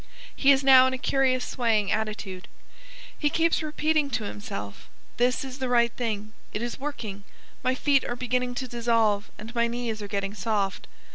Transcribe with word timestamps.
He 0.35 0.49
is 0.51 0.63
now 0.63 0.87
in 0.87 0.93
a 0.93 0.97
curious 0.97 1.45
swaying 1.47 1.91
attitude. 1.91 2.47
He 3.15 3.29
keeps 3.29 3.61
repeating 3.61 4.09
to 4.09 4.23
himself, 4.23 4.89
"This 5.17 5.43
is 5.45 5.59
the 5.59 5.69
right 5.69 5.91
thing, 5.93 6.33
it 6.53 6.63
is 6.63 6.79
working, 6.79 7.23
my 7.63 7.75
feet 7.75 8.03
are 8.05 8.15
beginning 8.15 8.55
to 8.55 8.67
dissolve 8.67 9.29
and 9.37 9.53
my 9.53 9.67
knees 9.67 10.01
are 10.01 10.07
getting 10.07 10.33
soft." 10.33 10.87